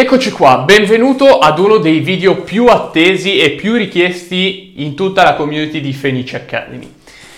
Eccoci 0.00 0.30
qua, 0.30 0.58
benvenuto 0.58 1.40
ad 1.40 1.58
uno 1.58 1.78
dei 1.78 1.98
video 1.98 2.36
più 2.42 2.66
attesi 2.66 3.36
e 3.36 3.50
più 3.50 3.74
richiesti 3.74 4.74
in 4.76 4.94
tutta 4.94 5.24
la 5.24 5.34
community 5.34 5.80
di 5.80 5.92
Fenice 5.92 6.36
Academy. 6.36 6.88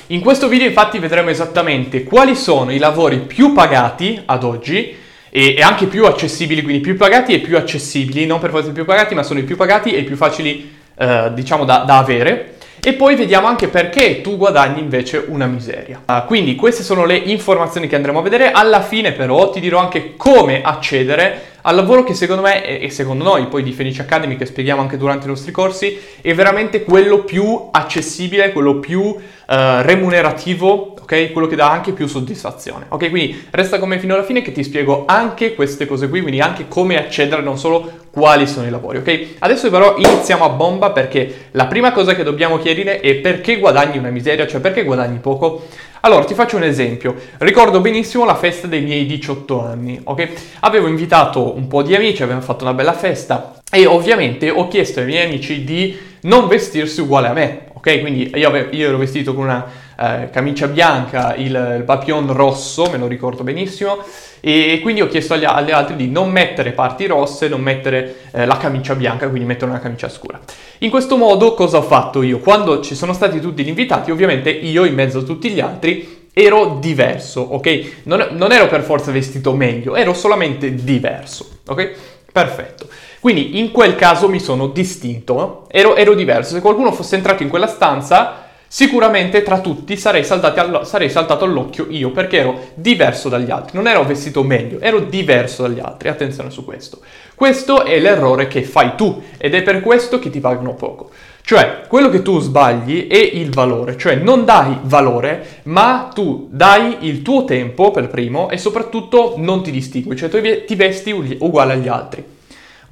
In 0.08 0.20
questo 0.20 0.46
video 0.46 0.66
infatti 0.66 0.98
vedremo 0.98 1.30
esattamente 1.30 2.04
quali 2.04 2.34
sono 2.34 2.70
i 2.70 2.76
lavori 2.76 3.20
più 3.20 3.54
pagati 3.54 4.20
ad 4.26 4.44
oggi 4.44 4.94
e, 5.30 5.54
e 5.56 5.62
anche 5.62 5.86
più 5.86 6.04
accessibili, 6.04 6.60
quindi 6.60 6.82
più 6.82 6.98
pagati 6.98 7.32
e 7.32 7.38
più 7.38 7.56
accessibili, 7.56 8.26
non 8.26 8.40
per 8.40 8.50
forza 8.50 8.72
più 8.72 8.84
pagati, 8.84 9.14
ma 9.14 9.22
sono 9.22 9.38
i 9.38 9.44
più 9.44 9.56
pagati 9.56 9.92
e 9.92 10.00
i 10.00 10.04
più 10.04 10.16
facili 10.16 10.70
eh, 10.98 11.30
diciamo 11.32 11.64
da, 11.64 11.78
da 11.78 11.96
avere. 11.96 12.56
E 12.82 12.94
poi 12.94 13.14
vediamo 13.14 13.46
anche 13.46 13.68
perché 13.68 14.20
tu 14.20 14.36
guadagni 14.36 14.80
invece 14.80 15.24
una 15.28 15.46
miseria. 15.46 16.02
Uh, 16.06 16.24
quindi 16.26 16.54
queste 16.56 16.82
sono 16.82 17.04
le 17.04 17.16
informazioni 17.16 17.86
che 17.86 17.94
andremo 17.94 18.20
a 18.20 18.22
vedere. 18.22 18.52
Alla 18.52 18.80
fine 18.80 19.12
però 19.12 19.50
ti 19.50 19.60
dirò 19.60 19.78
anche 19.78 20.14
come 20.16 20.62
accedere 20.62 21.49
al 21.62 21.74
lavoro 21.74 22.04
che 22.04 22.14
secondo 22.14 22.42
me 22.42 22.80
e 22.80 22.90
secondo 22.90 23.24
noi 23.24 23.46
poi 23.46 23.62
di 23.62 23.72
Fenice 23.72 24.02
Academy 24.02 24.36
che 24.36 24.46
spieghiamo 24.46 24.80
anche 24.80 24.96
durante 24.96 25.26
i 25.26 25.28
nostri 25.28 25.52
corsi 25.52 25.98
è 26.20 26.34
veramente 26.34 26.84
quello 26.84 27.24
più 27.24 27.68
accessibile, 27.70 28.52
quello 28.52 28.78
più 28.78 29.00
uh, 29.00 29.16
remunerativo, 29.46 30.94
ok? 31.00 31.32
Quello 31.32 31.46
che 31.46 31.56
dà 31.56 31.70
anche 31.70 31.92
più 31.92 32.06
soddisfazione. 32.06 32.86
Ok, 32.88 33.10
quindi 33.10 33.46
resta 33.50 33.78
con 33.78 33.88
me 33.88 33.98
fino 33.98 34.14
alla 34.14 34.22
fine 34.22 34.42
che 34.42 34.52
ti 34.52 34.62
spiego 34.62 35.04
anche 35.06 35.54
queste 35.54 35.86
cose 35.86 36.08
qui, 36.08 36.20
quindi 36.20 36.40
anche 36.40 36.68
come 36.68 36.98
accedere, 36.98 37.42
non 37.42 37.58
solo 37.58 37.90
quali 38.10 38.46
sono 38.46 38.66
i 38.66 38.70
lavori, 38.70 38.98
ok? 38.98 39.26
Adesso 39.40 39.70
però 39.70 39.96
iniziamo 39.96 40.44
a 40.44 40.48
bomba 40.50 40.90
perché 40.90 41.48
la 41.52 41.66
prima 41.66 41.92
cosa 41.92 42.14
che 42.14 42.22
dobbiamo 42.22 42.58
chiarire 42.58 43.00
è 43.00 43.14
perché 43.16 43.58
guadagni 43.58 43.98
una 43.98 44.10
miseria, 44.10 44.46
cioè 44.46 44.60
perché 44.60 44.84
guadagni 44.84 45.18
poco. 45.18 45.66
Allora, 46.02 46.24
ti 46.24 46.32
faccio 46.32 46.56
un 46.56 46.62
esempio. 46.62 47.14
Ricordo 47.38 47.80
benissimo 47.80 48.24
la 48.24 48.34
festa 48.34 48.66
dei 48.66 48.80
miei 48.80 49.04
18 49.04 49.62
anni, 49.62 50.00
ok? 50.02 50.28
Avevo 50.60 50.86
invitato 50.86 51.54
un 51.54 51.66
po' 51.68 51.82
di 51.82 51.94
amici, 51.94 52.22
abbiamo 52.22 52.40
fatto 52.40 52.64
una 52.64 52.72
bella 52.72 52.94
festa 52.94 53.60
e 53.70 53.84
ovviamente 53.84 54.48
ho 54.48 54.66
chiesto 54.68 55.00
ai 55.00 55.06
miei 55.06 55.26
amici 55.26 55.62
di 55.62 55.98
non 56.22 56.48
vestirsi 56.48 57.02
uguale 57.02 57.28
a 57.28 57.32
me, 57.34 57.66
ok? 57.74 58.00
Quindi 58.00 58.32
io, 58.34 58.48
avevo, 58.48 58.74
io 58.74 58.88
ero 58.88 58.96
vestito 58.96 59.34
con 59.34 59.44
una 59.44 59.66
eh, 60.00 60.30
camicia 60.30 60.66
bianca, 60.66 61.34
il, 61.34 61.76
il 61.78 61.82
papillon 61.84 62.32
rosso, 62.32 62.88
me 62.90 62.96
lo 62.96 63.06
ricordo 63.06 63.42
benissimo, 63.42 63.98
e 64.40 64.78
quindi 64.80 65.02
ho 65.02 65.06
chiesto 65.06 65.34
agli, 65.34 65.44
agli 65.44 65.70
altri 65.70 65.96
di 65.96 66.08
non 66.08 66.30
mettere 66.30 66.72
parti 66.72 67.06
rosse, 67.06 67.48
non 67.48 67.60
mettere 67.60 68.16
eh, 68.32 68.46
la 68.46 68.56
camicia 68.56 68.94
bianca, 68.94 69.28
quindi 69.28 69.46
mettere 69.46 69.70
una 69.70 69.80
camicia 69.80 70.08
scura. 70.08 70.40
In 70.78 70.90
questo 70.90 71.16
modo 71.16 71.52
cosa 71.54 71.76
ho 71.76 71.82
fatto 71.82 72.22
io? 72.22 72.38
Quando 72.38 72.80
ci 72.80 72.94
sono 72.94 73.12
stati 73.12 73.38
tutti 73.40 73.62
gli 73.62 73.68
invitati, 73.68 74.10
ovviamente 74.10 74.48
io 74.50 74.84
in 74.84 74.94
mezzo 74.94 75.18
a 75.18 75.22
tutti 75.22 75.50
gli 75.50 75.60
altri 75.60 76.28
ero 76.32 76.78
diverso, 76.80 77.40
ok? 77.42 78.02
Non, 78.04 78.28
non 78.30 78.52
ero 78.52 78.68
per 78.68 78.82
forza 78.82 79.10
vestito 79.10 79.52
meglio, 79.52 79.94
ero 79.96 80.14
solamente 80.14 80.74
diverso, 80.74 81.58
ok? 81.66 81.92
Perfetto. 82.32 82.88
Quindi 83.20 83.58
in 83.58 83.70
quel 83.70 83.96
caso 83.96 84.28
mi 84.28 84.40
sono 84.40 84.68
distinto, 84.68 85.66
ero, 85.68 85.96
ero 85.96 86.14
diverso. 86.14 86.54
Se 86.54 86.62
qualcuno 86.62 86.92
fosse 86.92 87.16
entrato 87.16 87.42
in 87.42 87.50
quella 87.50 87.66
stanza 87.66 88.48
Sicuramente 88.72 89.42
tra 89.42 89.58
tutti 89.58 89.96
sarei, 89.96 90.24
allo- 90.28 90.84
sarei, 90.84 91.10
saltato 91.10 91.44
all'occhio 91.44 91.88
io 91.88 92.12
perché 92.12 92.38
ero 92.38 92.68
diverso 92.74 93.28
dagli 93.28 93.50
altri, 93.50 93.72
non 93.74 93.88
ero 93.88 94.04
vestito 94.04 94.44
meglio, 94.44 94.78
ero 94.78 95.00
diverso 95.00 95.62
dagli 95.62 95.80
altri, 95.80 96.08
attenzione 96.08 96.50
su 96.50 96.64
questo. 96.64 97.00
Questo 97.34 97.82
è 97.84 97.98
l'errore 97.98 98.46
che 98.46 98.62
fai 98.62 98.92
tu 98.94 99.24
ed 99.38 99.54
è 99.54 99.62
per 99.62 99.80
questo 99.80 100.20
che 100.20 100.30
ti 100.30 100.38
pagano 100.38 100.74
poco. 100.74 101.10
Cioè, 101.42 101.80
quello 101.88 102.10
che 102.10 102.22
tu 102.22 102.38
sbagli 102.38 103.08
è 103.08 103.18
il 103.18 103.50
valore, 103.50 103.96
cioè 103.96 104.14
non 104.14 104.44
dai 104.44 104.78
valore, 104.82 105.62
ma 105.64 106.08
tu 106.14 106.46
dai 106.48 106.98
il 107.00 107.22
tuo 107.22 107.44
tempo 107.44 107.90
per 107.90 108.06
primo 108.06 108.50
e 108.50 108.56
soprattutto 108.56 109.34
non 109.38 109.64
ti 109.64 109.72
distingui, 109.72 110.14
cioè 110.14 110.28
tu 110.28 110.38
ti 110.64 110.74
vesti 110.76 111.10
uguale 111.40 111.72
agli 111.72 111.88
altri. 111.88 112.24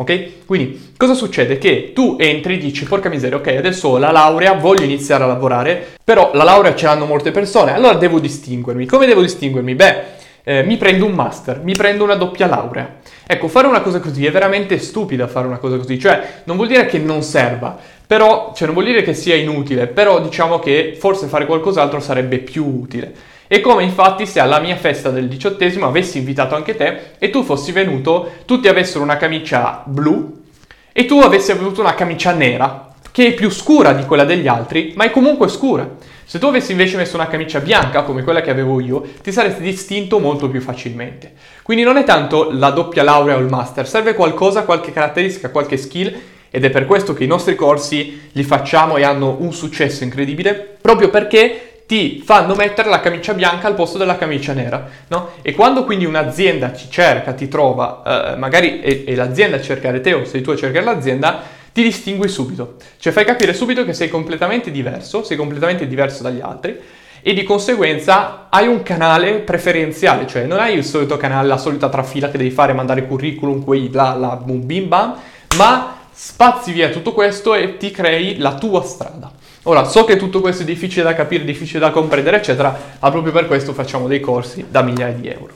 Ok? 0.00 0.46
Quindi 0.46 0.92
cosa 0.96 1.14
succede? 1.14 1.58
Che 1.58 1.90
tu 1.92 2.16
entri 2.20 2.54
e 2.54 2.58
dici, 2.58 2.84
porca 2.84 3.08
miseria, 3.08 3.36
ok, 3.36 3.48
adesso 3.48 3.88
ho 3.88 3.98
la 3.98 4.12
laurea, 4.12 4.52
voglio 4.52 4.84
iniziare 4.84 5.24
a 5.24 5.26
lavorare, 5.26 5.96
però 6.04 6.30
la 6.34 6.44
laurea 6.44 6.76
ce 6.76 6.86
l'hanno 6.86 7.04
molte 7.04 7.32
persone, 7.32 7.74
allora 7.74 7.94
devo 7.94 8.20
distinguermi. 8.20 8.86
Come 8.86 9.06
devo 9.06 9.22
distinguermi? 9.22 9.74
Beh, 9.74 10.02
eh, 10.44 10.62
mi 10.62 10.76
prendo 10.76 11.04
un 11.04 11.12
master, 11.12 11.62
mi 11.64 11.74
prendo 11.74 12.04
una 12.04 12.14
doppia 12.14 12.46
laurea. 12.46 12.98
Ecco, 13.26 13.48
fare 13.48 13.66
una 13.66 13.80
cosa 13.80 13.98
così 13.98 14.24
è 14.24 14.30
veramente 14.30 14.78
stupida 14.78 15.26
fare 15.26 15.48
una 15.48 15.58
cosa 15.58 15.76
così, 15.76 15.98
cioè 15.98 16.42
non 16.44 16.54
vuol 16.54 16.68
dire 16.68 16.86
che 16.86 16.98
non 16.98 17.22
serva, 17.22 17.76
però, 18.06 18.52
cioè 18.54 18.66
non 18.66 18.74
vuol 18.74 18.86
dire 18.86 19.02
che 19.02 19.14
sia 19.14 19.34
inutile, 19.34 19.88
però 19.88 20.20
diciamo 20.20 20.60
che 20.60 20.96
forse 20.96 21.26
fare 21.26 21.44
qualcos'altro 21.44 21.98
sarebbe 21.98 22.38
più 22.38 22.64
utile. 22.64 23.12
E 23.48 23.60
come 23.62 23.82
infatti 23.82 24.26
se 24.26 24.40
alla 24.40 24.60
mia 24.60 24.76
festa 24.76 25.08
del 25.10 25.26
diciottesimo 25.26 25.86
avessi 25.86 26.18
invitato 26.18 26.54
anche 26.54 26.76
te 26.76 27.00
e 27.18 27.30
tu 27.30 27.42
fossi 27.42 27.72
venuto, 27.72 28.30
tutti 28.44 28.68
avessero 28.68 29.02
una 29.02 29.16
camicia 29.16 29.82
blu 29.86 30.42
e 30.92 31.06
tu 31.06 31.18
avessi 31.20 31.50
avuto 31.50 31.80
una 31.80 31.94
camicia 31.94 32.32
nera, 32.32 32.92
che 33.10 33.28
è 33.28 33.32
più 33.32 33.50
scura 33.50 33.92
di 33.94 34.04
quella 34.04 34.24
degli 34.24 34.46
altri, 34.46 34.92
ma 34.96 35.04
è 35.04 35.10
comunque 35.10 35.48
scura. 35.48 35.88
Se 36.24 36.38
tu 36.38 36.44
avessi 36.44 36.72
invece 36.72 36.98
messo 36.98 37.16
una 37.16 37.26
camicia 37.26 37.60
bianca 37.60 38.02
come 38.02 38.22
quella 38.22 38.42
che 38.42 38.50
avevo 38.50 38.80
io, 38.80 39.02
ti 39.22 39.32
saresti 39.32 39.62
distinto 39.62 40.18
molto 40.18 40.50
più 40.50 40.60
facilmente. 40.60 41.32
Quindi 41.62 41.84
non 41.84 41.96
è 41.96 42.04
tanto 42.04 42.50
la 42.52 42.68
doppia 42.68 43.02
laurea 43.02 43.36
o 43.36 43.40
il 43.40 43.46
master, 43.46 43.88
serve 43.88 44.12
qualcosa, 44.12 44.64
qualche 44.64 44.92
caratteristica, 44.92 45.48
qualche 45.48 45.78
skill 45.78 46.14
ed 46.50 46.64
è 46.64 46.70
per 46.70 46.84
questo 46.84 47.14
che 47.14 47.24
i 47.24 47.28
nostri 47.28 47.54
corsi 47.54 48.28
li 48.32 48.42
facciamo 48.42 48.96
e 48.96 49.04
hanno 49.04 49.36
un 49.40 49.52
successo 49.52 50.04
incredibile, 50.04 50.76
proprio 50.80 51.10
perché 51.10 51.67
ti 51.88 52.20
fanno 52.22 52.54
mettere 52.54 52.90
la 52.90 53.00
camicia 53.00 53.32
bianca 53.32 53.66
al 53.66 53.74
posto 53.74 53.96
della 53.96 54.18
camicia 54.18 54.52
nera, 54.52 54.86
no? 55.08 55.30
E 55.40 55.54
quando 55.54 55.84
quindi 55.84 56.04
un'azienda 56.04 56.74
ci 56.74 56.90
cerca, 56.90 57.32
ti 57.32 57.48
trova, 57.48 58.34
eh, 58.34 58.36
magari 58.36 58.80
è, 58.80 59.04
è 59.04 59.14
l'azienda 59.14 59.56
a 59.56 59.62
cercare 59.62 60.02
te 60.02 60.12
o 60.12 60.26
sei 60.26 60.42
tu 60.42 60.50
a 60.50 60.56
cercare 60.56 60.84
l'azienda, 60.84 61.40
ti 61.72 61.82
distingui 61.82 62.28
subito. 62.28 62.74
Cioè 62.98 63.10
fai 63.10 63.24
capire 63.24 63.54
subito 63.54 63.86
che 63.86 63.94
sei 63.94 64.10
completamente 64.10 64.70
diverso, 64.70 65.22
sei 65.24 65.38
completamente 65.38 65.86
diverso 65.86 66.22
dagli 66.22 66.40
altri 66.42 66.78
e 67.22 67.32
di 67.32 67.42
conseguenza 67.42 68.48
hai 68.50 68.66
un 68.66 68.82
canale 68.82 69.36
preferenziale, 69.36 70.26
cioè 70.26 70.44
non 70.44 70.58
hai 70.58 70.76
il 70.76 70.84
solito 70.84 71.16
canale, 71.16 71.48
la 71.48 71.56
solita 71.56 71.88
trafila 71.88 72.28
che 72.28 72.36
devi 72.36 72.50
fare, 72.50 72.74
mandare 72.74 73.06
curriculum, 73.06 73.64
quei 73.64 73.88
bla 73.88 74.12
bla 74.12 74.36
boom 74.36 74.66
bim 74.66 74.88
bam, 74.88 75.14
ma 75.56 75.96
spazi 76.12 76.72
via 76.72 76.90
tutto 76.90 77.14
questo 77.14 77.54
e 77.54 77.78
ti 77.78 77.90
crei 77.90 78.36
la 78.36 78.56
tua 78.56 78.82
strada. 78.82 79.37
Ora, 79.68 79.84
so 79.84 80.04
che 80.04 80.16
tutto 80.16 80.40
questo 80.40 80.62
è 80.62 80.64
difficile 80.64 81.02
da 81.02 81.14
capire, 81.14 81.44
difficile 81.44 81.78
da 81.78 81.90
comprendere, 81.90 82.38
eccetera, 82.38 82.74
ma 83.00 83.10
proprio 83.10 83.32
per 83.34 83.46
questo 83.46 83.74
facciamo 83.74 84.08
dei 84.08 84.18
corsi 84.18 84.64
da 84.66 84.80
migliaia 84.80 85.12
di 85.12 85.28
euro. 85.28 85.52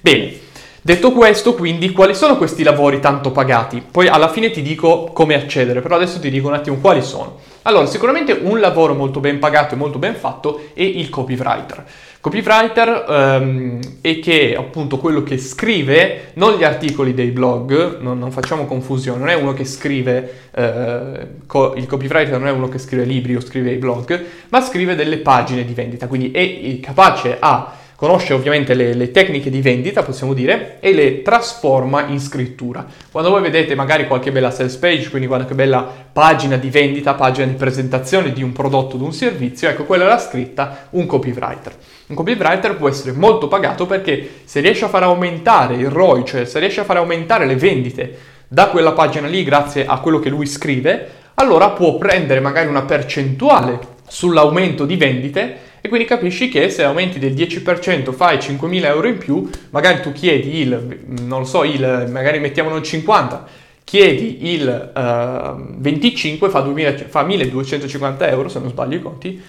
Bene, 0.00 0.38
detto 0.86 1.10
questo, 1.10 1.54
quindi, 1.54 1.90
quali 1.90 2.14
sono 2.14 2.36
questi 2.36 2.62
lavori 2.62 3.00
tanto 3.00 3.32
pagati? 3.32 3.82
Poi 3.90 4.06
alla 4.06 4.28
fine 4.28 4.50
ti 4.52 4.62
dico 4.62 5.10
come 5.12 5.34
accedere, 5.34 5.80
però 5.80 5.96
adesso 5.96 6.20
ti 6.20 6.30
dico 6.30 6.46
un 6.46 6.54
attimo 6.54 6.76
quali 6.76 7.02
sono. 7.02 7.40
Allora, 7.62 7.86
sicuramente 7.86 8.38
un 8.40 8.60
lavoro 8.60 8.94
molto 8.94 9.18
ben 9.18 9.40
pagato 9.40 9.74
e 9.74 9.78
molto 9.78 9.98
ben 9.98 10.14
fatto 10.14 10.60
è 10.74 10.82
il 10.82 11.08
copywriter. 11.10 11.84
Copywriter 12.20 13.04
um, 13.08 13.80
è 14.00 14.20
che 14.20 14.54
appunto 14.56 14.98
quello 14.98 15.24
che 15.24 15.38
scrive, 15.38 16.30
non 16.34 16.54
gli 16.54 16.62
articoli 16.62 17.14
dei 17.14 17.30
blog, 17.30 17.98
non, 17.98 18.20
non 18.20 18.30
facciamo 18.30 18.64
confusione, 18.66 19.18
non 19.18 19.28
è 19.28 19.34
uno 19.34 19.54
che 19.54 19.64
scrive, 19.64 20.50
uh, 20.54 21.46
co- 21.46 21.74
il 21.74 21.86
copywriter 21.86 22.38
non 22.38 22.46
è 22.46 22.52
uno 22.52 22.68
che 22.68 22.78
scrive 22.78 23.04
libri 23.04 23.34
o 23.34 23.40
scrive 23.40 23.72
i 23.72 23.76
blog, 23.76 24.24
ma 24.50 24.60
scrive 24.60 24.94
delle 24.94 25.18
pagine 25.18 25.64
di 25.64 25.74
vendita, 25.74 26.06
quindi 26.06 26.30
è 26.30 26.78
capace 26.78 27.38
a 27.40 27.72
conosce 27.96 28.34
ovviamente 28.34 28.74
le, 28.74 28.92
le, 28.92 29.10
tecniche 29.10 29.48
di 29.50 29.62
vendita, 29.62 30.02
possiamo 30.02 30.34
dire, 30.34 30.76
e 30.80 30.92
le 30.92 31.22
trasforma 31.22 32.06
in 32.06 32.20
scrittura. 32.20 32.84
Quando 33.10 33.30
voi 33.30 33.40
vedete 33.40 33.74
magari 33.74 34.06
qualche 34.06 34.30
bella 34.30 34.50
sales 34.50 34.76
page, 34.76 35.08
quindi 35.08 35.26
qualche 35.26 35.54
bella 35.54 35.90
pagina 36.12 36.56
di 36.56 36.68
vendita, 36.68 37.14
pagina 37.14 37.46
di 37.46 37.54
presentazione 37.54 38.32
di 38.32 38.42
un 38.42 38.52
prodotto 38.52 38.98
di 38.98 39.02
un 39.02 39.12
servizio, 39.12 39.68
ecco, 39.68 39.84
quella 39.84 40.04
era 40.04 40.18
scritta 40.18 40.88
un 40.90 41.06
copywriter. 41.06 41.74
Un 42.08 42.14
copywriter 42.14 42.76
può 42.76 42.88
essere 42.88 43.12
molto 43.12 43.48
pagato 43.48 43.86
perché 43.86 44.42
se 44.44 44.60
riesce 44.60 44.84
a 44.84 44.88
far 44.88 45.04
aumentare 45.04 45.74
il 45.74 45.88
ROI, 45.88 46.24
cioè 46.24 46.44
se 46.44 46.58
riesce 46.58 46.80
a 46.80 46.84
far 46.84 46.98
aumentare 46.98 47.46
le 47.46 47.56
vendite 47.56 48.18
da 48.46 48.68
quella 48.68 48.92
pagina 48.92 49.26
lì 49.26 49.42
grazie 49.42 49.86
a 49.86 49.98
quello 50.00 50.20
che 50.20 50.28
lui 50.28 50.46
scrive, 50.46 51.08
allora 51.34 51.70
può 51.70 51.96
prendere 51.96 52.40
magari 52.40 52.68
una 52.68 52.82
percentuale 52.82 53.94
sull'aumento 54.06 54.84
di 54.84 54.96
vendite 54.96 55.65
e 55.86 55.88
quindi 55.88 56.06
capisci 56.06 56.48
che 56.48 56.68
se 56.68 56.84
aumenti 56.84 57.18
del 57.18 57.32
10% 57.32 58.12
fai 58.12 58.36
5.000 58.36 58.84
euro 58.84 59.08
in 59.08 59.18
più, 59.18 59.48
magari 59.70 60.00
tu 60.02 60.12
chiedi 60.12 60.58
il, 60.58 61.04
non 61.20 61.40
lo 61.40 61.44
so, 61.44 61.64
il, 61.64 62.08
magari 62.10 62.38
mettiamolo 62.40 62.76
il 62.76 62.82
50, 62.82 63.46
chiedi 63.84 64.52
il 64.52 64.92
uh, 64.94 65.78
25 65.78 66.50
fa, 66.50 66.60
2000, 66.60 66.94
fa 67.06 67.24
1.250 67.24 68.28
euro, 68.28 68.48
se 68.48 68.58
non 68.58 68.70
sbaglio 68.70 68.96
i 68.96 69.00
conti, 69.00 69.40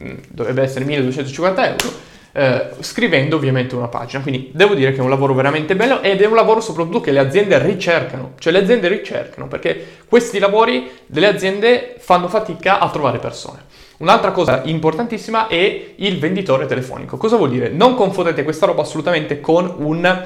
Mm, 0.00 0.14
dovrebbe 0.28 0.62
essere 0.62 0.84
1250 0.84 1.68
euro, 1.68 1.92
eh, 2.32 2.70
scrivendo 2.80 3.36
ovviamente 3.36 3.76
una 3.76 3.86
pagina. 3.86 4.22
Quindi 4.22 4.50
devo 4.52 4.74
dire 4.74 4.90
che 4.90 4.98
è 4.98 5.00
un 5.00 5.08
lavoro 5.08 5.34
veramente 5.34 5.76
bello 5.76 6.02
ed 6.02 6.20
è 6.20 6.26
un 6.26 6.34
lavoro 6.34 6.60
soprattutto 6.60 7.00
che 7.00 7.12
le 7.12 7.20
aziende 7.20 7.56
ricercano, 7.62 8.32
cioè 8.40 8.52
le 8.52 8.58
aziende 8.58 8.88
ricercano 8.88 9.46
perché 9.46 9.98
questi 10.08 10.40
lavori 10.40 10.90
delle 11.06 11.28
aziende 11.28 11.94
fanno 11.98 12.26
fatica 12.26 12.80
a 12.80 12.90
trovare 12.90 13.18
persone. 13.18 13.62
Un'altra 13.98 14.32
cosa 14.32 14.62
importantissima 14.64 15.46
è 15.46 15.92
il 15.96 16.18
venditore 16.18 16.66
telefonico. 16.66 17.16
Cosa 17.16 17.36
vuol 17.36 17.50
dire? 17.50 17.68
Non 17.68 17.94
confondete 17.94 18.42
questa 18.42 18.66
roba 18.66 18.82
assolutamente 18.82 19.40
con 19.40 19.72
un 19.78 20.24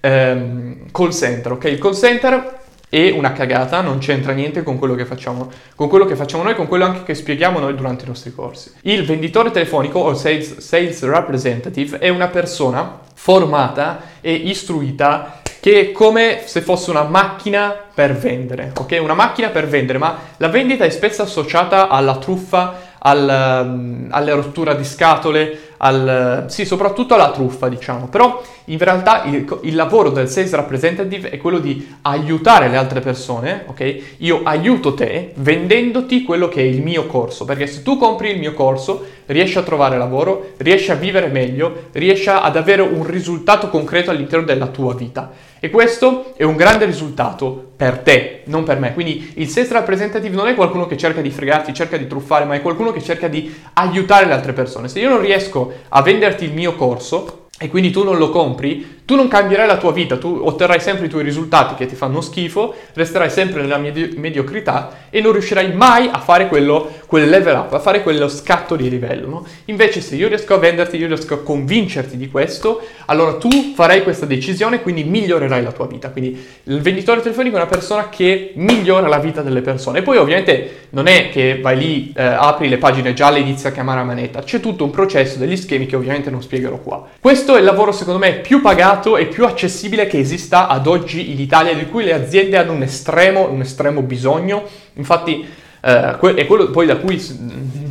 ehm, 0.00 0.90
call 0.90 1.10
center, 1.10 1.52
ok? 1.52 1.64
Il 1.64 1.78
call 1.78 1.94
center 1.94 2.58
è 2.88 3.10
una 3.10 3.32
cagata, 3.32 3.80
non 3.82 3.98
c'entra 3.98 4.32
niente 4.32 4.64
con 4.64 4.76
quello 4.76 4.96
che 4.96 5.04
facciamo, 5.04 5.48
con 5.76 5.88
quello 5.88 6.06
che 6.06 6.16
facciamo 6.16 6.42
noi, 6.42 6.56
con 6.56 6.66
quello 6.66 6.84
anche 6.84 7.04
che 7.04 7.14
spieghiamo 7.14 7.60
noi 7.60 7.74
durante 7.76 8.04
i 8.04 8.08
nostri 8.08 8.34
corsi. 8.34 8.72
Il 8.82 9.04
venditore 9.04 9.52
telefonico 9.52 10.00
o 10.00 10.14
sales, 10.14 10.58
sales 10.58 11.02
representative 11.04 11.98
è 11.98 12.08
una 12.08 12.26
persona 12.26 13.00
formata 13.14 14.00
e 14.20 14.32
istruita 14.32 15.40
che 15.60 15.80
è 15.80 15.92
come 15.92 16.40
se 16.46 16.62
fosse 16.62 16.90
una 16.90 17.04
macchina 17.04 17.76
per 17.94 18.16
vendere, 18.16 18.72
ok? 18.76 18.98
Una 19.00 19.14
macchina 19.14 19.50
per 19.50 19.68
vendere, 19.68 19.98
ma 19.98 20.18
la 20.38 20.48
vendita 20.48 20.84
è 20.84 20.90
spesso 20.90 21.22
associata 21.22 21.88
alla 21.88 22.16
truffa, 22.16 22.88
al, 23.02 23.64
um, 23.64 24.06
alla 24.10 24.34
rottura 24.34 24.74
di 24.74 24.84
scatole, 24.84 25.58
al, 25.82 26.46
sì, 26.48 26.64
soprattutto 26.64 27.14
alla 27.14 27.30
truffa, 27.30 27.68
diciamo. 27.68 28.08
Però 28.08 28.42
in 28.66 28.78
realtà 28.78 29.24
il, 29.24 29.46
il, 29.62 29.74
lavoro 29.74 30.10
del 30.10 30.28
sales 30.28 30.52
representative 30.54 31.30
è 31.30 31.38
quello 31.38 31.58
di 31.58 31.96
aiutare 32.02 32.68
le 32.68 32.76
altre 32.76 33.00
persone, 33.00 33.64
ok? 33.66 34.02
Io 34.18 34.42
aiuto 34.44 34.94
te 34.94 35.32
vendendoti 35.36 36.22
quello 36.22 36.48
che 36.48 36.60
è 36.60 36.64
il 36.64 36.82
mio 36.82 37.06
corso, 37.06 37.44
perché 37.44 37.66
se 37.66 37.82
tu 37.82 37.96
compri 37.96 38.30
il 38.30 38.38
mio 38.38 38.52
corso 38.52 39.04
riesci 39.26 39.58
a 39.58 39.62
trovare 39.62 39.96
lavoro, 39.96 40.52
riesci 40.58 40.90
a 40.90 40.96
vivere 40.96 41.28
meglio, 41.28 41.88
riesci 41.92 42.28
ad 42.28 42.56
avere 42.56 42.82
un 42.82 43.06
risultato 43.06 43.70
concreto 43.70 44.10
all'interno 44.10 44.44
della 44.44 44.66
tua 44.66 44.94
vita. 44.94 45.32
E 45.62 45.68
questo 45.68 46.32
è 46.36 46.42
un 46.42 46.56
grande 46.56 46.86
risultato 46.86 47.72
per 47.76 47.98
te, 47.98 48.42
non 48.44 48.64
per 48.64 48.78
me. 48.78 48.94
Quindi 48.94 49.32
il 49.36 49.48
sales 49.48 49.70
representative 49.70 50.34
non 50.34 50.48
è 50.48 50.54
qualcuno 50.54 50.86
che 50.86 50.96
cerca 50.96 51.20
di 51.20 51.30
fregarti, 51.30 51.74
cerca 51.74 51.98
di 51.98 52.06
truffare, 52.06 52.46
ma 52.46 52.54
è 52.54 52.62
qualcuno 52.62 52.92
che 52.92 53.02
cerca 53.02 53.28
di 53.28 53.54
aiutare 53.74 54.26
le 54.26 54.32
altre 54.32 54.54
persone. 54.54 54.88
Se 54.88 55.00
io 55.00 55.10
non 55.10 55.20
riesco 55.20 55.69
a 55.88 56.02
venderti 56.02 56.44
il 56.44 56.52
mio 56.52 56.74
corso, 56.74 57.48
e 57.58 57.68
quindi 57.68 57.90
tu 57.90 58.02
non 58.02 58.16
lo 58.16 58.30
compri, 58.30 58.99
tu 59.10 59.16
non 59.16 59.26
cambierai 59.26 59.66
la 59.66 59.76
tua 59.76 59.90
vita, 59.90 60.18
tu 60.18 60.40
otterrai 60.40 60.78
sempre 60.78 61.06
i 61.06 61.08
tuoi 61.08 61.24
risultati 61.24 61.74
che 61.74 61.86
ti 61.86 61.96
fanno 61.96 62.20
schifo, 62.20 62.72
resterai 62.92 63.28
sempre 63.28 63.60
nella 63.60 63.76
medi- 63.76 64.14
mediocrità 64.16 65.08
e 65.10 65.20
non 65.20 65.32
riuscirai 65.32 65.72
mai 65.72 66.08
a 66.08 66.20
fare 66.20 66.46
quello, 66.46 66.88
quel 67.06 67.28
level 67.28 67.56
up, 67.56 67.72
a 67.72 67.80
fare 67.80 68.04
quello 68.04 68.28
scatto 68.28 68.76
di 68.76 68.88
livello. 68.88 69.28
No? 69.28 69.46
Invece 69.64 70.00
se 70.00 70.14
io 70.14 70.28
riesco 70.28 70.54
a 70.54 70.58
venderti, 70.58 70.96
io 70.96 71.08
riesco 71.08 71.34
a 71.34 71.42
convincerti 71.42 72.16
di 72.16 72.30
questo, 72.30 72.82
allora 73.06 73.34
tu 73.34 73.48
farai 73.74 74.04
questa 74.04 74.26
decisione 74.26 74.76
e 74.76 74.82
quindi 74.82 75.02
migliorerai 75.02 75.60
la 75.60 75.72
tua 75.72 75.88
vita. 75.88 76.10
Quindi 76.10 76.40
il 76.62 76.80
venditore 76.80 77.20
telefonico 77.20 77.56
è 77.56 77.58
una 77.58 77.68
persona 77.68 78.08
che 78.10 78.52
migliora 78.54 79.08
la 79.08 79.18
vita 79.18 79.42
delle 79.42 79.60
persone. 79.60 79.98
E 79.98 80.02
poi 80.02 80.18
ovviamente 80.18 80.86
non 80.90 81.08
è 81.08 81.30
che 81.30 81.58
vai 81.60 81.76
lì, 81.76 82.12
eh, 82.16 82.22
apri 82.22 82.68
le 82.68 82.78
pagine 82.78 83.12
gialle 83.12 83.38
e 83.38 83.40
inizi 83.40 83.66
a 83.66 83.72
chiamare 83.72 83.98
a 83.98 84.04
manetta, 84.04 84.44
c'è 84.44 84.60
tutto 84.60 84.84
un 84.84 84.90
processo, 84.90 85.36
degli 85.36 85.56
schemi 85.56 85.86
che 85.86 85.96
ovviamente 85.96 86.30
non 86.30 86.42
spiegherò 86.42 86.78
qua. 86.78 87.08
Questo 87.18 87.56
è 87.56 87.58
il 87.58 87.64
lavoro 87.64 87.90
secondo 87.90 88.20
me 88.20 88.34
più 88.34 88.60
pagato 88.60 88.99
e 89.16 89.26
più 89.26 89.44
accessibile 89.44 90.06
che 90.06 90.18
esista 90.18 90.68
ad 90.68 90.86
oggi 90.86 91.30
in 91.32 91.40
Italia, 91.40 91.74
di 91.74 91.86
cui 91.86 92.04
le 92.04 92.12
aziende 92.12 92.56
hanno 92.56 92.72
un 92.72 92.82
estremo, 92.82 93.50
un 93.50 93.60
estremo 93.60 94.02
bisogno. 94.02 94.62
Infatti 94.94 95.46
eh, 95.82 96.18
è 96.18 96.46
quello 96.46 96.70
poi 96.70 96.86
da 96.86 96.96
cui, 96.96 97.20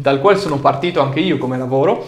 dal 0.02 0.20
quale 0.22 0.38
sono 0.38 0.60
partito 0.60 1.02
anche 1.02 1.20
io 1.20 1.38
come 1.38 1.58
lavoro 1.58 2.08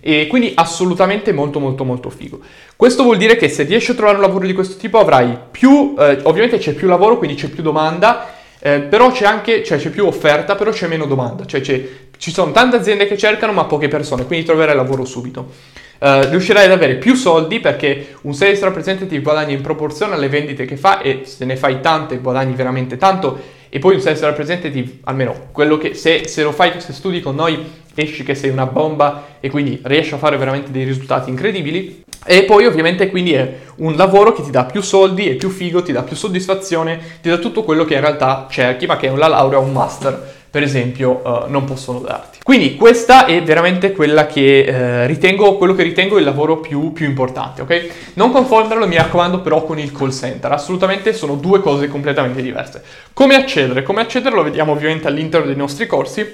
e 0.00 0.28
quindi 0.28 0.52
assolutamente 0.54 1.32
molto 1.32 1.58
molto 1.58 1.84
molto 1.84 2.10
figo. 2.10 2.38
Questo 2.76 3.02
vuol 3.02 3.16
dire 3.16 3.36
che 3.36 3.48
se 3.48 3.64
riesci 3.64 3.90
a 3.90 3.94
trovare 3.94 4.16
un 4.16 4.22
lavoro 4.22 4.46
di 4.46 4.52
questo 4.52 4.76
tipo 4.76 4.98
avrai 4.98 5.36
più, 5.50 5.96
eh, 5.98 6.20
ovviamente 6.22 6.58
c'è 6.58 6.74
più 6.74 6.86
lavoro, 6.86 7.18
quindi 7.18 7.34
c'è 7.36 7.48
più 7.48 7.62
domanda, 7.62 8.28
eh, 8.60 8.80
però 8.80 9.10
c'è 9.10 9.24
anche, 9.24 9.64
cioè 9.64 9.78
c'è 9.78 9.90
più 9.90 10.06
offerta, 10.06 10.54
però 10.54 10.70
c'è 10.70 10.86
meno 10.86 11.06
domanda, 11.06 11.44
cioè 11.44 11.60
ci 11.60 12.30
sono 12.30 12.52
tante 12.52 12.76
aziende 12.76 13.06
che 13.08 13.18
cercano 13.18 13.52
ma 13.52 13.64
poche 13.64 13.88
persone, 13.88 14.26
quindi 14.26 14.46
troverai 14.46 14.76
lavoro 14.76 15.04
subito. 15.04 15.50
Uh, 15.98 16.28
riuscirai 16.28 16.66
ad 16.66 16.72
avere 16.72 16.96
più 16.96 17.14
soldi 17.14 17.58
perché 17.58 18.16
un 18.22 18.34
sales 18.34 18.60
representative 18.62 19.22
guadagna 19.22 19.54
in 19.54 19.62
proporzione 19.62 20.14
alle 20.14 20.28
vendite 20.28 20.66
che 20.66 20.76
fa 20.76 21.00
e 21.00 21.22
se 21.24 21.44
ne 21.44 21.56
fai 21.56 21.80
tante 21.80 22.18
guadagni 22.18 22.54
veramente 22.54 22.96
tanto. 22.96 23.54
E 23.68 23.78
poi 23.78 23.94
un 23.94 24.00
sales 24.00 24.22
representative, 24.22 24.98
almeno 25.04 25.48
quello 25.52 25.78
che 25.78 25.94
se, 25.94 26.28
se 26.28 26.42
lo 26.42 26.52
fai, 26.52 26.80
se 26.80 26.92
studi 26.92 27.20
con 27.20 27.34
noi 27.34 27.84
esci 27.94 28.22
che 28.22 28.34
sei 28.34 28.50
una 28.50 28.66
bomba 28.66 29.38
e 29.40 29.48
quindi 29.48 29.80
riesci 29.84 30.14
a 30.14 30.18
fare 30.18 30.36
veramente 30.36 30.70
dei 30.70 30.84
risultati 30.84 31.30
incredibili. 31.30 32.04
E 32.24 32.42
poi 32.42 32.66
ovviamente 32.66 33.08
quindi 33.08 33.34
è 33.34 33.58
un 33.76 33.94
lavoro 33.94 34.32
che 34.32 34.42
ti 34.42 34.50
dà 34.50 34.64
più 34.64 34.82
soldi, 34.82 35.28
è 35.28 35.34
più 35.34 35.48
figo, 35.48 35.82
ti 35.82 35.92
dà 35.92 36.02
più 36.02 36.16
soddisfazione, 36.16 36.98
ti 37.22 37.28
dà 37.28 37.38
tutto 37.38 37.62
quello 37.62 37.84
che 37.84 37.94
in 37.94 38.00
realtà 38.00 38.46
cerchi 38.50 38.86
ma 38.86 38.96
che 38.96 39.08
una 39.08 39.28
laurea 39.28 39.58
o 39.58 39.62
un 39.62 39.72
master 39.72 40.34
per 40.50 40.62
esempio, 40.62 41.20
uh, 41.24 41.50
non 41.50 41.64
possono 41.64 42.00
darti. 42.00 42.38
Quindi 42.46 42.76
questa 42.76 43.26
è 43.26 43.42
veramente 43.42 43.90
quella 43.90 44.26
che 44.26 44.60
eh, 44.60 45.06
ritengo, 45.06 45.56
quello 45.56 45.74
che 45.74 45.82
ritengo 45.82 46.16
il 46.16 46.24
lavoro 46.24 46.58
più, 46.58 46.92
più 46.92 47.04
importante, 47.04 47.62
ok? 47.62 47.88
Non 48.14 48.30
confonderlo, 48.30 48.86
mi 48.86 48.94
raccomando, 48.94 49.40
però 49.40 49.64
con 49.64 49.80
il 49.80 49.90
call 49.90 50.12
center. 50.12 50.52
Assolutamente 50.52 51.12
sono 51.12 51.34
due 51.34 51.60
cose 51.60 51.88
completamente 51.88 52.42
diverse. 52.42 52.84
Come 53.12 53.34
accedere? 53.34 53.82
Come 53.82 54.00
accedere 54.00 54.36
lo 54.36 54.44
vediamo 54.44 54.70
ovviamente 54.70 55.08
all'interno 55.08 55.46
dei 55.46 55.56
nostri 55.56 55.86
corsi. 55.86 56.24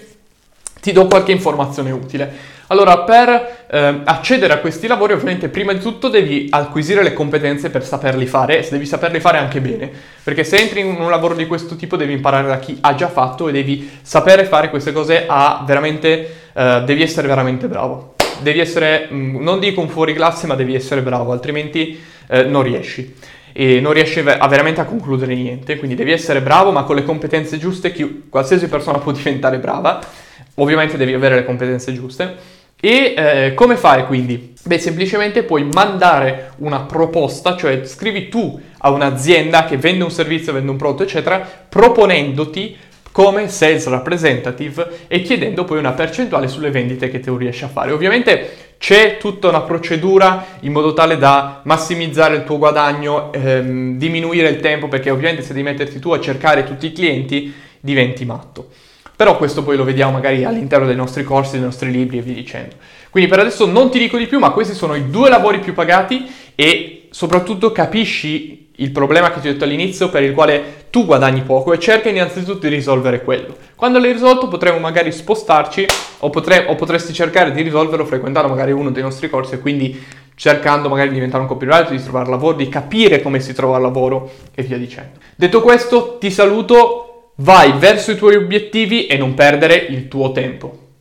Ti 0.82 0.93
do 0.93 1.06
qualche 1.06 1.32
informazione 1.32 1.91
utile. 1.91 2.31
Allora, 2.72 3.00
per 3.00 3.66
eh, 3.69 4.00
accedere 4.02 4.54
a 4.54 4.56
questi 4.56 4.86
lavori, 4.86 5.12
ovviamente, 5.12 5.50
prima 5.50 5.74
di 5.74 5.78
tutto 5.78 6.08
devi 6.08 6.46
acquisire 6.48 7.02
le 7.02 7.12
competenze 7.12 7.69
per 7.69 7.84
saperli 7.84 8.24
fare 8.24 8.64
e 8.64 8.69
devi 8.70 8.86
saperli 8.86 9.20
fare 9.20 9.36
anche 9.36 9.60
bene. 9.60 9.90
Perché 10.22 10.42
se 10.42 10.56
entri 10.56 10.80
in 10.80 10.86
un 10.98 11.10
lavoro 11.10 11.34
di 11.34 11.46
questo 11.46 11.76
tipo, 11.76 11.98
devi 11.98 12.14
imparare 12.14 12.48
da 12.48 12.58
chi 12.58 12.78
ha 12.80 12.94
già 12.94 13.08
fatto 13.08 13.46
e 13.46 13.52
devi 13.52 13.90
sapere 14.00 14.46
fare 14.46 14.70
queste 14.70 14.90
cose 14.92 15.26
a 15.28 15.62
veramente. 15.66 16.36
Eh, 16.54 16.82
devi 16.86 17.02
essere 17.02 17.28
veramente 17.28 17.69
bravo. 17.69 18.14
Devi 18.40 18.60
essere, 18.60 19.06
mm, 19.12 19.42
non 19.42 19.60
dico 19.60 19.82
un 19.82 19.88
fuori 19.90 20.14
classe, 20.14 20.46
ma 20.46 20.54
devi 20.54 20.75
essere 20.75 21.02
bravo, 21.02 21.32
altrimenti 21.32 22.02
eh, 22.28 22.44
non 22.44 22.62
riesci 22.62 23.14
e 23.52 23.80
non 23.80 23.92
riesci 23.92 24.20
a 24.20 24.48
veramente 24.48 24.80
a 24.80 24.86
concludere 24.86 25.34
niente, 25.34 25.76
quindi 25.76 25.94
devi 25.94 26.10
essere 26.10 26.40
bravo 26.40 26.72
ma 26.72 26.84
con 26.84 26.96
le 26.96 27.04
competenze 27.04 27.58
giuste, 27.58 27.92
chi, 27.92 28.25
qualsiasi 28.30 28.66
persona 28.66 28.96
può 28.96 29.12
diventare 29.12 29.58
brava, 29.58 30.00
ovviamente 30.54 30.96
devi 30.96 31.12
avere 31.12 31.34
le 31.34 31.44
competenze 31.44 31.92
giuste 31.92 32.60
e 32.84 33.14
eh, 33.17 33.55
come 33.55 33.76
fare 33.76 34.06
quindi? 34.06 34.55
Beh, 34.64 34.79
semplicemente 34.81 35.44
puoi 35.44 35.62
mandare 35.73 36.50
una 36.56 36.81
proposta, 36.81 37.56
cioè 37.56 37.84
scrivi 37.84 38.29
tu 38.29 38.61
a 38.79 38.90
un'azienda 38.90 39.67
che 39.67 39.76
vende 39.76 40.02
un 40.02 40.11
servizio, 40.11 40.52
vende 40.52 40.73
un 40.73 40.76
prodotto, 40.76 41.05
eccetera, 41.05 41.49
proponendoti 41.69 42.76
come 43.12 43.46
sales 43.49 43.87
representative 43.87 45.05
e 45.06 45.23
chiedendo 45.23 45.62
poi 45.62 45.79
una 45.79 45.93
percentuale 45.93 46.49
sulle 46.49 46.73
vendite 46.73 47.08
che 47.08 47.20
tu 47.20 47.37
riesci 47.37 47.62
a 47.62 47.69
fare. 47.69 47.93
Ovviamente 47.93 48.75
c'è 48.79 49.17
tutta 49.17 49.46
una 49.46 49.61
procedura 49.61 50.44
in 50.62 50.73
modo 50.73 50.93
tale 50.93 51.19
da 51.19 51.61
massimizzare 51.62 52.35
il 52.35 52.43
tuo 52.43 52.58
guadagno, 52.58 53.32
ehm, 53.32 53.96
diminuire 53.96 54.49
il 54.49 54.58
tempo, 54.58 54.88
perché 54.88 55.08
ovviamente 55.08 55.43
se 55.43 55.52
devi 55.52 55.67
metterti 55.67 56.00
tu 56.00 56.11
a 56.11 56.19
cercare 56.19 56.64
tutti 56.64 56.87
i 56.87 56.93
clienti 56.93 57.55
diventi 57.78 58.25
matto. 58.25 58.71
Però 59.23 59.37
questo 59.37 59.62
poi 59.62 59.76
lo 59.76 59.85
vediamo 59.85 60.11
magari 60.11 60.43
all'interno 60.43 60.85
dei 60.85 60.97
nostri 60.97 61.23
corsi, 61.23 61.52
dei 61.52 61.61
nostri 61.61 61.93
libri 61.93 62.19
e 62.19 62.23
via 62.23 62.35
dicendo. 62.35 62.75
Quindi 63.09 63.31
per 63.31 63.38
adesso 63.38 63.67
non 63.67 63.88
ti 63.88 64.00
dico 64.00 64.17
di 64.17 64.26
più, 64.26 64.41
ma 64.41 64.50
questi 64.50 64.75
sono 64.75 64.97
i 64.97 65.11
due 65.11 65.29
lavori 65.29 65.61
più 65.61 65.75
pagati 65.75 66.29
e 66.57 67.07
soprattutto 67.09 67.71
capisci 67.71 68.71
il 68.75 68.91
problema 68.91 69.31
che 69.31 69.38
ti 69.38 69.47
ho 69.47 69.52
detto 69.52 69.62
all'inizio 69.62 70.09
per 70.09 70.25
il 70.25 70.35
quale 70.35 70.87
tu 70.91 71.07
guadagni 71.07 71.43
poco 71.43 71.73
e 71.73 71.79
cerca 71.79 72.09
innanzitutto 72.09 72.67
di 72.67 72.75
risolvere 72.75 73.23
quello. 73.23 73.55
Quando 73.76 74.00
l'hai 74.00 74.11
risolto 74.11 74.49
potremo 74.49 74.81
magari 74.81 75.12
spostarci 75.12 75.87
o, 76.19 76.29
potre- 76.29 76.67
o 76.67 76.75
potresti 76.75 77.12
cercare 77.12 77.52
di 77.52 77.62
risolverlo 77.62 78.05
frequentando 78.05 78.49
magari 78.49 78.73
uno 78.73 78.91
dei 78.91 79.05
nostri 79.05 79.31
corsi 79.31 79.55
e 79.55 79.61
quindi 79.61 80.05
cercando 80.35 80.88
magari 80.88 81.11
di 81.11 81.14
diventare 81.14 81.43
un 81.43 81.49
copywriter, 81.49 81.91
di 81.91 82.02
trovare 82.02 82.29
lavoro, 82.29 82.57
di 82.57 82.69
capire 82.69 83.23
come 83.23 83.38
si 83.38 83.52
trova 83.52 83.79
lavoro 83.79 84.33
e 84.52 84.64
via 84.64 84.79
dicendo. 84.79 85.21
Detto 85.37 85.61
questo, 85.61 86.17
ti 86.19 86.29
saluto, 86.29 87.01
vai 87.36 87.72
verso 87.78 88.10
i 88.10 88.16
tuoi 88.16 88.36
obiettivi 88.36 89.06
e 89.06 89.16
non 89.16 89.34
perdere 89.34 89.74
il 89.74 90.08
tuo 90.08 90.32
tempo. 90.32 90.91